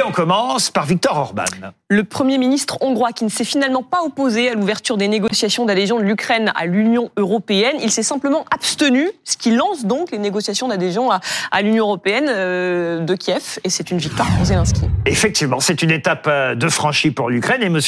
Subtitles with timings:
[0.00, 1.44] Et on commence par Viktor Orban.
[1.90, 5.98] Le Premier ministre hongrois qui ne s'est finalement pas opposé à l'ouverture des négociations d'adhésion
[5.98, 7.76] de l'Ukraine à l'Union européenne.
[7.82, 12.28] Il s'est simplement abstenu, ce qui lance donc les négociations d'adhésion à, à l'Union européenne
[12.30, 13.58] euh, de Kiev.
[13.62, 14.82] Et c'est une victoire pour Zelensky.
[15.04, 17.62] Effectivement, c'est une étape euh, de franchie pour l'Ukraine.
[17.62, 17.80] Et M.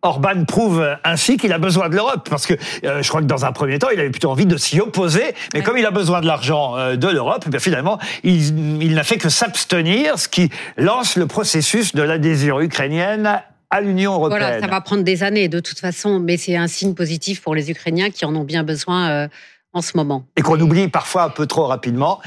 [0.00, 2.30] Orban prouve ainsi qu'il a besoin de l'Europe.
[2.30, 2.54] Parce que
[2.84, 5.34] euh, je crois que dans un premier temps, il avait plutôt envie de s'y opposer.
[5.52, 9.04] Mais comme il a besoin de l'argent euh, de l'Europe, eh finalement, il, il n'a
[9.04, 11.57] fait que s'abstenir, ce qui lance le processus
[11.94, 13.40] de l'adhésion ukrainienne
[13.70, 14.40] à l'Union européenne.
[14.40, 17.54] Voilà, ça va prendre des années de toute façon, mais c'est un signe positif pour
[17.54, 19.28] les Ukrainiens qui en ont bien besoin euh,
[19.72, 20.24] en ce moment.
[20.36, 22.20] Et qu'on oublie parfois un peu trop rapidement.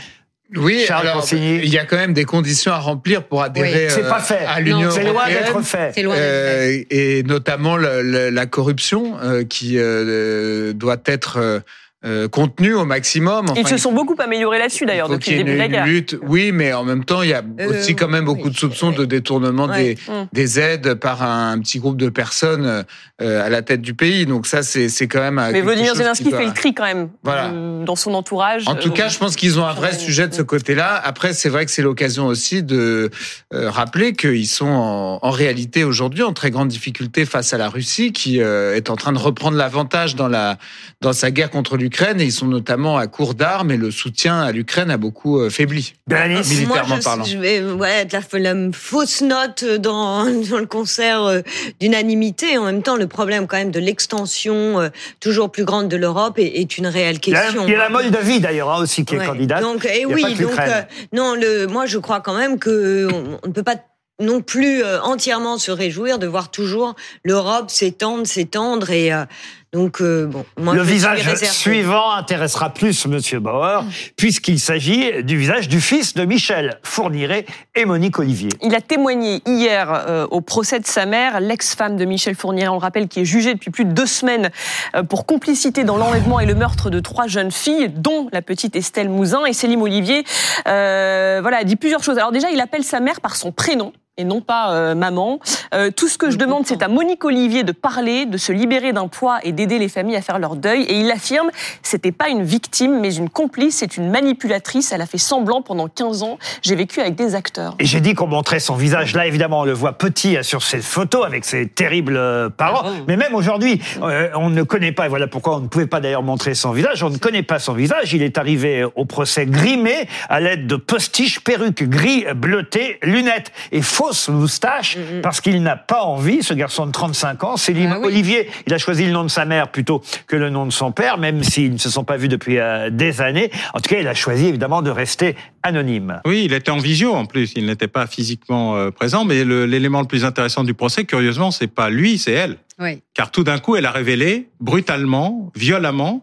[0.58, 4.20] Oui, alors, il y a quand même des conditions à remplir pour adhérer oui, pas
[4.20, 4.46] fait.
[4.46, 5.06] à l'Union européenne.
[5.06, 5.92] C'est loin d'être fait.
[5.96, 6.88] C'est loin euh, fait.
[6.90, 11.64] Et notamment le, le, la corruption euh, qui euh, doit être
[12.04, 13.46] euh, contenu au maximum.
[13.50, 15.86] Enfin, Ils se sont beaucoup améliorés là-dessus d'ailleurs depuis le début de la guerre.
[15.86, 18.52] Lutte, oui, mais en même temps, il y a euh, aussi quand même beaucoup oui,
[18.52, 19.96] de soupçons de détournement ouais.
[19.96, 20.28] des, mmh.
[20.34, 22.86] des, aides par un, petit groupe de personnes
[23.22, 24.26] euh, à la tête du pays.
[24.26, 25.40] Donc ça, c'est quand même.
[25.52, 26.40] Mais Volodymyr Zelensky doit...
[26.40, 27.52] fait le tri quand même voilà.
[27.52, 28.68] Euh, dans son entourage.
[28.68, 31.00] En tout cas, je pense qu'ils ont un vrai sujet de ce côté-là.
[31.04, 33.12] Après, c'est vrai que c'est l'occasion aussi de
[33.54, 37.70] euh, rappeler qu'ils sont en, en réalité aujourd'hui en très grande difficulté face à la
[37.70, 40.58] Russie, qui est en train de reprendre l'avantage dans la
[41.02, 43.92] dans sa guerre contre l'Ukraine l'Ukraine et ils sont notamment à court d'armes et le
[43.92, 46.50] soutien à l'Ukraine a beaucoup euh, faibli, Bernice.
[46.50, 47.24] militairement Moi, je, parlant.
[47.26, 51.42] Je vais ouais, être la, la, fausse note dans, dans le concert euh,
[51.82, 52.58] d'unanimité.
[52.58, 54.88] En même temps, le problème quand même de l'extension euh,
[55.20, 57.66] toujours plus grande de l'Europe est, est, une réelle question.
[57.68, 59.62] Il y a la Moldavie d'ailleurs hein, aussi qui est candidate.
[59.62, 60.82] Donc, et oui, donc euh,
[61.12, 63.76] non, le, moi je crois quand même que on, on ne peut pas
[64.22, 69.26] non plus euh, entièrement se réjouir de voir toujours l'Europe s'étendre, s'étendre et euh,
[69.74, 70.46] donc euh, bon.
[70.58, 73.84] Moi, le visage suivant intéressera plus Monsieur Bauer
[74.18, 78.50] puisqu'il s'agit du visage du fils de Michel Fourniret et Monique Olivier.
[78.62, 82.74] Il a témoigné hier euh, au procès de sa mère, l'ex-femme de Michel Fourniret, on
[82.74, 84.52] le rappelle, qui est jugée depuis plus de deux semaines
[84.96, 88.76] euh, pour complicité dans l'enlèvement et le meurtre de trois jeunes filles, dont la petite
[88.76, 90.24] Estelle Mouzin et Céline Olivier.
[90.68, 92.18] Euh, voilà, dit plusieurs choses.
[92.18, 95.40] Alors déjà, il appelle sa mère par son prénom et non pas euh, maman.
[95.74, 98.92] Euh, tout ce que je demande, c'est à Monique Olivier de parler, de se libérer
[98.92, 100.84] d'un poids et d'aider les familles à faire leur deuil.
[100.84, 101.50] Et il affirme,
[101.82, 104.92] c'était pas une victime, mais une complice, c'est une manipulatrice.
[104.92, 106.40] Elle a fait semblant pendant 15 ans.
[106.62, 107.76] J'ai vécu avec des acteurs.
[107.80, 109.16] Et j'ai dit qu'on montrait son visage.
[109.16, 112.84] Là, évidemment, on le voit petit sur cette photo avec ses terribles euh, parents.
[112.86, 113.04] Ah.
[113.08, 116.02] Mais même aujourd'hui, euh, on ne connaît pas, et voilà pourquoi on ne pouvait pas
[116.02, 118.14] d'ailleurs montrer son visage, on ne connaît pas son visage.
[118.14, 123.82] Il est arrivé au procès grimé à l'aide de postiches, perruques gris bleutées, lunettes et
[124.02, 125.22] fausse moustache mm -hmm.
[125.22, 128.08] parce qu'il n'a pas envie, ce garçon de 35 ans, Céline ah, oui.
[128.08, 130.92] Olivier, il a choisi le nom de sa mère plutôt que le nom de son
[130.92, 133.52] père, même s'ils ne se sont pas vus depuis euh, des années.
[133.76, 136.20] En tout cas, il a choisi évidemment de rester anonyme.
[136.26, 140.00] Oui, il était en visio en plus, il n'était pas physiquement euh, présent, mais l'élément
[140.00, 142.56] le, le, plus intéressant du procès, curieusement, c'est pas lui, c'est elle.
[142.80, 142.94] Oui.
[143.14, 144.30] Car tout d'un coup, elle a révélé
[144.60, 146.14] brutalement, violemment,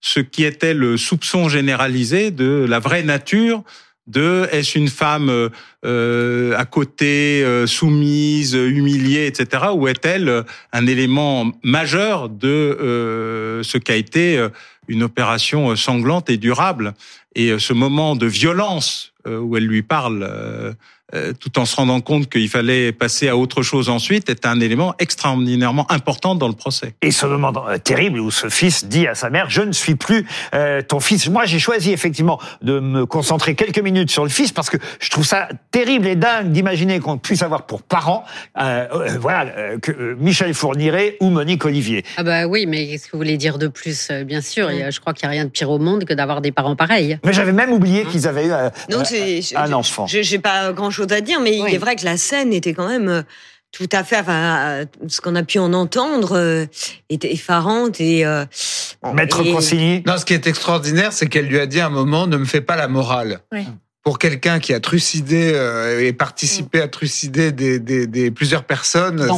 [0.00, 3.62] ce qui était le soupçon généralisé de la vraie nature
[4.06, 5.50] de est-ce une femme
[5.84, 9.64] euh, à côté, euh, soumise, humiliée, etc.
[9.74, 14.48] Ou est-elle un élément majeur de euh, ce qu'a été
[14.88, 16.94] une opération sanglante et durable?
[17.34, 20.74] Et ce moment de violence où elle lui parle
[21.38, 24.94] tout en se rendant compte qu'il fallait passer à autre chose ensuite, est un élément
[24.98, 26.94] extraordinairement important dans le procès.
[27.02, 29.94] Et ce moment euh, terrible où ce fils dit à sa mère, je ne suis
[29.94, 31.28] plus euh, ton fils.
[31.28, 35.10] Moi, j'ai choisi effectivement de me concentrer quelques minutes sur le fils parce que je
[35.10, 38.24] trouve ça terrible et dingue d'imaginer qu'on puisse avoir pour parents,
[38.58, 42.04] euh, euh, voilà, que Michel Fourniret ou Monique Olivier.
[42.16, 44.90] Ah bah oui, mais qu'est-ce que vous voulez dire de plus Bien sûr, mmh.
[44.90, 47.18] je crois qu'il n'y a rien de pire au monde que d'avoir des parents pareils.
[47.24, 48.52] Mais j'avais même oublié qu'ils avaient eu
[48.90, 49.02] non,
[49.56, 50.06] un enfant.
[50.06, 51.68] J'ai pas grand-chose à dire, mais oui.
[51.68, 53.22] il est vrai que la scène était quand même euh,
[53.72, 56.66] tout à fait, enfin, ce qu'on a pu en entendre euh,
[57.08, 58.44] était effarante et euh,
[59.14, 59.52] Maître et...
[59.52, 60.02] Consigny.
[60.06, 62.44] Non, ce qui est extraordinaire, c'est qu'elle lui a dit à un moment ne me
[62.44, 63.40] fais pas la morale.
[63.52, 63.66] Oui
[64.02, 69.28] pour quelqu'un qui a trucidé euh, et participé à trucider des, des, des plusieurs personnes,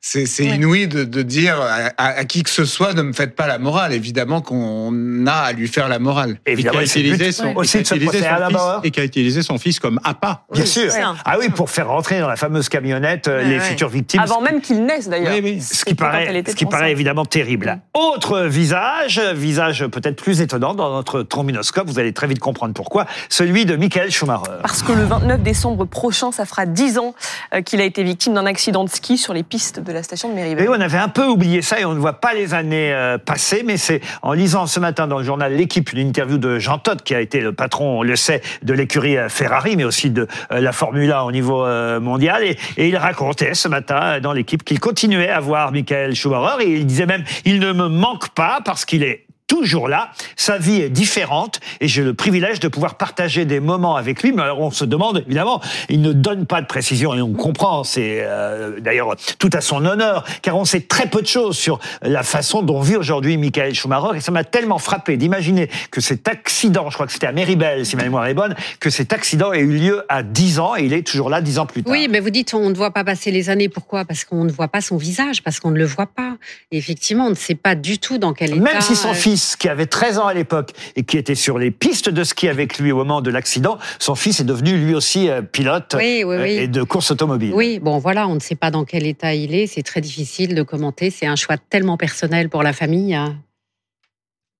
[0.00, 0.56] c'est ouais.
[0.56, 3.58] inouï de, de dire à, à, qui que ce soit ne me faites pas la
[3.58, 3.92] morale.
[3.92, 6.38] Évidemment qu'on a à lui faire la morale.
[6.46, 10.00] Évidemment, et qui a utilisé son, utilisé fils, et qui a utilisé son fils comme
[10.02, 10.44] appât.
[10.50, 10.92] Bien oui, sûr.
[11.24, 14.20] Ah oui, pour faire rentrer dans la fameuse camionnette euh, les futures victimes.
[14.20, 15.34] Avant même qu'ils naissent d'ailleurs.
[15.34, 15.60] Oui, oui.
[15.60, 17.78] Ce qui paraît, ce qui paraît évidemment terrible.
[17.92, 21.86] Autre visage, visage peut-être plus étonnant dans notre trombinoscope.
[21.86, 23.04] Vous allez très vite comprendre pourquoi.
[23.28, 24.52] Celui de Michael Schumacher.
[24.62, 27.14] Parce que le 29 décembre prochain, ça fera 10 ans
[27.52, 30.28] euh, qu'il a été victime d'un accident de ski sur les pistes de la station
[30.28, 30.64] de Méribel.
[30.64, 33.18] Et on avait un peu oublié ça et on ne voit pas les années euh,
[33.18, 36.78] passées, mais c'est en lisant ce matin dans le journal L'équipe une interview de Jean
[36.78, 40.10] Todt, qui a été le patron, on le sait, de l'écurie euh, Ferrari, mais aussi
[40.10, 41.66] de la Formule 1 au niveau
[42.00, 42.44] mondial.
[42.44, 46.76] Et, et, il racontait ce matin dans l'équipe qu'il continuait à voir Michael Schumacher et
[46.76, 50.12] il disait même, il ne me manque pas parce qu'il est toujours là.
[50.36, 54.30] Sa vie est différente et j'ai le privilège de pouvoir partager des moments avec lui.
[54.30, 57.82] Mais alors on se demande, évidemment, il ne donne pas de précision et on comprend.
[57.82, 61.80] C'est euh, d'ailleurs tout à son honneur, car on sait très peu de choses sur
[62.00, 64.16] la façon dont vit aujourd'hui Michael Schumacher.
[64.16, 67.84] Et ça m'a tellement frappé d'imaginer que cet accident, je crois que c'était à Méribel,
[67.84, 70.84] si ma mémoire est bonne, que cet accident ait eu lieu à 10 ans et
[70.84, 71.92] il est toujours là 10 ans plus tard.
[71.92, 73.68] Oui, mais vous dites on ne voit pas passer les années.
[73.68, 74.04] Pourquoi?
[74.04, 76.36] Parce qu'on ne voit pas son visage, parce qu'on ne le voit pas.
[76.70, 78.60] Et effectivement, on ne sait pas du tout dans quel état.
[78.60, 81.70] Même si son fils qui avait 13 ans à l'époque et qui était sur les
[81.70, 85.28] pistes de ski avec lui au moment de l'accident, son fils est devenu lui aussi
[85.28, 87.52] euh, pilote euh, et de course automobile.
[87.54, 90.54] Oui, bon voilà, on ne sait pas dans quel état il est, c'est très difficile
[90.54, 93.14] de commenter, c'est un choix tellement personnel pour la famille.
[93.14, 93.36] Hein.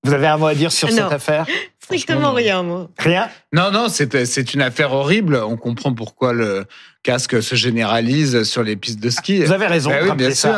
[0.03, 1.47] Vous avez un mot à dire sur cette affaire?
[1.83, 2.89] Strictement rien, moi.
[2.99, 3.29] Rien?
[3.53, 5.37] Non, non, c'est une affaire horrible.
[5.45, 6.65] On comprend pourquoi le
[7.03, 9.43] casque se généralise sur les pistes de ski.
[9.43, 9.91] Vous avez raison.
[9.91, 10.51] Ben oui, bien sûr.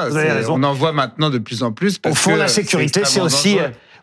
[0.49, 1.99] On en voit maintenant de plus en plus.
[2.07, 3.57] Au fond, la sécurité, c'est aussi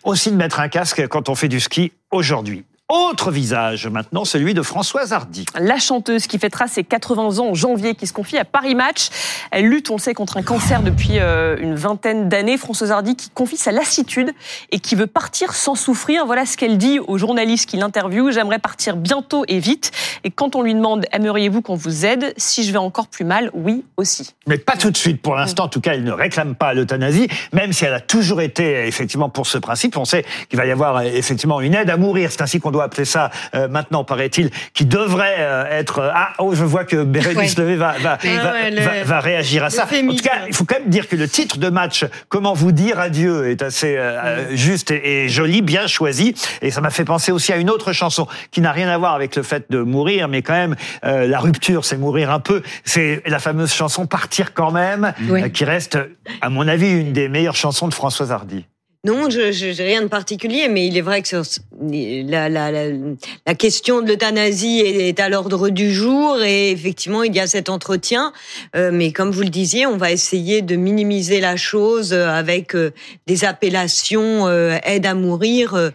[0.04, 2.66] aussi de mettre un casque quand on fait du ski aujourd'hui.
[2.92, 5.46] Autre visage maintenant, celui de Françoise Hardy.
[5.60, 9.10] La chanteuse qui fêtera ses 80 ans en janvier, qui se confie à Paris Match.
[9.52, 12.58] Elle lutte, on le sait, contre un cancer depuis euh, une vingtaine d'années.
[12.58, 14.32] Françoise Hardy qui confie sa lassitude
[14.72, 16.26] et qui veut partir sans souffrir.
[16.26, 18.32] Voilà ce qu'elle dit aux journalistes qui l'interviewent.
[18.32, 19.92] J'aimerais partir bientôt et vite.
[20.24, 22.34] Et quand on lui demande aimeriez-vous qu'on vous aide?
[22.38, 24.34] Si je vais encore plus mal, oui aussi.
[24.48, 25.22] Mais pas tout de suite.
[25.22, 28.42] Pour l'instant, en tout cas, elle ne réclame pas l'euthanasie, même si elle a toujours
[28.42, 29.96] été effectivement pour ce principe.
[29.96, 32.32] On sait qu'il va y avoir effectivement une aide à mourir.
[32.32, 36.00] C'est ainsi qu'on doit appeler ça euh, maintenant, paraît-il, qui devrait euh, être...
[36.00, 39.86] Euh, ah, oh, je vois que Bérénice Levé va, va, va, va, réagir à ça.
[39.86, 42.72] En tout cas, il faut quand même dire que le titre de match, Comment vous
[42.72, 43.98] dire adieu, est assez
[44.52, 46.36] juste et, joli, bien choisi.
[46.62, 49.14] Et ça m'a fait penser aussi à une autre chanson qui n'a rien à voir
[49.14, 52.62] avec le fait de mourir, mais quand même, la rupture, c'est mourir un peu.
[52.84, 55.14] C'est la fameuse chanson Partir quand même,
[55.54, 55.98] qui reste,
[56.42, 58.66] à mon avis, une des meilleures chansons de Françoise Hardy.
[59.06, 61.38] Non, je n'ai rien de particulier, mais il est vrai que
[62.30, 62.90] la, la, la,
[63.46, 67.70] la question de l'euthanasie est, à l'ordre du jour et effectivement il y a cet
[67.70, 68.34] entretien.
[68.76, 72.92] Euh, mais comme vous le disiez, on va essayer de minimiser la chose avec euh,
[73.26, 75.92] des appellations euh, aide à mourir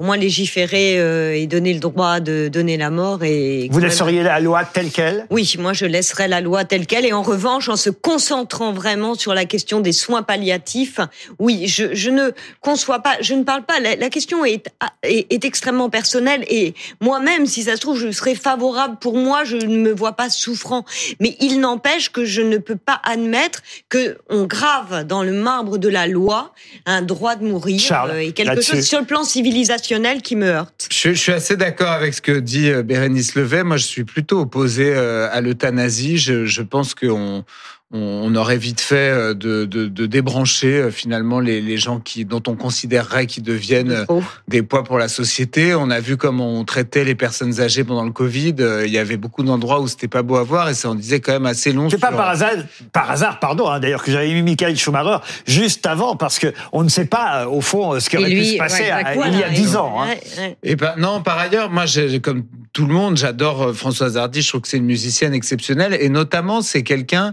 [0.00, 3.22] pour moi, légiférer euh, et donner le droit de donner la mort.
[3.22, 5.26] Et Vous laisseriez la loi telle qu'elle?
[5.28, 7.04] Oui, moi je laisserais la loi telle qu'elle.
[7.04, 11.00] Et en revanche, en se concentrant vraiment sur la question des soins palliatifs,
[11.38, 12.30] oui, je, je ne
[12.62, 13.78] conçois pas, je ne parle pas.
[13.78, 14.70] La, question est,
[15.02, 18.96] est, est, extrêmement personnelle et moi-même, si ça se trouve, je serais favorable.
[19.02, 20.86] Pour moi, je ne me vois pas souffrant.
[21.20, 23.60] Mais il n'empêche que je ne peux pas admettre
[23.90, 26.54] que on grave dans le marbre de la loi
[26.86, 29.89] un droit de mourir Charles, euh, et quelque chose sur le plan civilisation
[30.22, 30.62] qui me.
[30.90, 33.64] Je, suis assez d'accord avec ce que dit euh, Bérénice Levet.
[33.64, 36.18] Moi, je suis plutôt opposé euh, à l'euthanasie.
[36.18, 37.44] Je, je pense qu'on
[37.92, 42.24] on aurait vite fait euh, de, de, de débrancher euh, finalement les, les, gens qui,
[42.24, 45.74] dont on considérerait qu'ils deviennent euh, des poids pour la société.
[45.74, 48.54] On a vu comment on traitait les personnes âgées pendant le Covid.
[48.84, 51.18] Il y avait beaucoup d'endroits où c'était pas beau à voir et ça en disait
[51.18, 51.90] quand même assez long.
[51.90, 52.52] C'est pas par hasard,
[52.92, 56.84] par hasard, pardon, hein, d'ailleurs que j'avais mis Michael Schumacher juste avant parce que on
[56.84, 59.74] ne sait pas au fond ce qui aurait pu se passer il y a dix
[59.74, 59.96] ans.
[60.00, 60.14] Hein.
[60.62, 64.42] Et ben non, par ailleurs, moi, j'ai, comme tout le monde, j'adore Françoise Hardy.
[64.42, 67.32] Je trouve que c'est une musicienne exceptionnelle et notamment c'est quelqu'un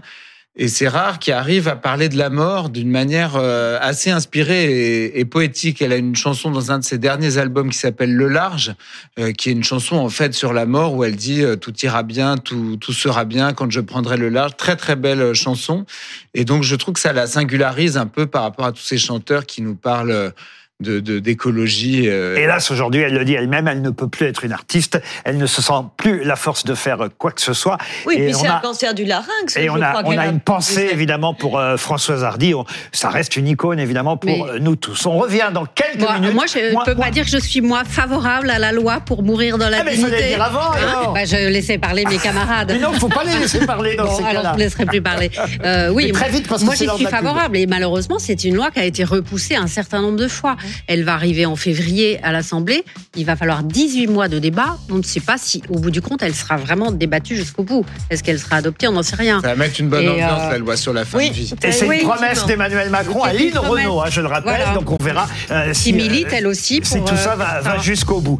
[0.60, 5.04] et c'est rare qu'il arrive à parler de la mort d'une manière euh, assez inspirée
[5.14, 5.80] et, poétique.
[5.80, 8.74] Elle a une chanson dans un de ses derniers albums qui s'appelle Le Large,
[9.20, 11.72] euh, qui est une chanson en fait sur la mort où elle dit euh, tout
[11.84, 14.56] ira bien, tout, tout sera bien quand je prendrai le large.
[14.56, 15.86] Très très belle chanson.
[16.34, 18.98] Et donc je trouve que ça la singularise un peu par rapport à tous ces
[18.98, 20.32] chanteurs qui nous parlent
[20.80, 22.08] de d'écologie.
[22.08, 22.36] Euh...
[22.36, 25.00] Hélas, aujourd'hui, elle le dit elle-même, elle ne peut plus être une artiste.
[25.24, 27.78] Elle ne se sent plus la force de faire quoi que ce soit.
[28.06, 29.56] Oui, et puis c'est un cancer du larynx.
[29.56, 32.54] Et on a, on a une pensée évidemment pour euh, Françoise Hardy.
[32.92, 35.06] ça reste une icône évidemment pour euh, nous tous.
[35.06, 36.34] On revient dans quelques minutes.
[36.34, 39.24] Moi, je ne peux pas dire que je suis moi favorable à la loi pour
[39.24, 40.10] mourir dans la ah, dignité.
[40.10, 40.72] Mais il dire avant.
[40.74, 42.70] Hein bah, je laissais parler mes camarades.
[42.72, 44.40] mais non, faut pas les laisser parler dans ces cas-là.
[44.40, 45.30] Alors, je ne laisserai plus parler.
[45.64, 47.56] Euh, oui, très vite parce moi, que moi, j'y suis favorable.
[47.56, 50.56] Et malheureusement, c'est une loi qui a été repoussée un certain nombre de fois.
[50.86, 52.84] Elle va arriver en février à l'Assemblée.
[53.16, 54.78] Il va falloir 18 mois de débat.
[54.90, 57.84] On ne sait pas si, au bout du compte, elle sera vraiment débattue jusqu'au bout.
[58.10, 58.88] Est-ce qu'elle sera adoptée?
[58.88, 59.40] On n'en sait rien.
[59.40, 61.30] Ça va mettre une bonne ambiance, euh, la loi sur la fin oui.
[61.30, 61.54] de vie.
[61.62, 64.60] Et c'est une promesse d'Emmanuel Macron à Lynn Renault, hein, je le rappelle.
[64.74, 66.80] Donc on verra euh, si, milite, elle aussi.
[66.82, 68.36] si tout ça va, va jusqu'au bout.